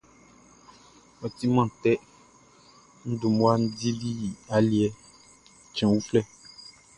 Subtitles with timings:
[1.23, 1.91] Ɔ timan tɛ,
[3.07, 4.11] n dun mmua dili
[4.55, 4.87] aliɛ
[5.75, 6.21] cɛn uflɛ.